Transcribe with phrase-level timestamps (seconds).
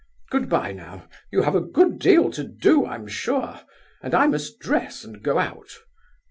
[0.31, 3.61] Good bye now; you have a good deal to do, I'm sure,
[4.01, 5.77] and I must dress and go out.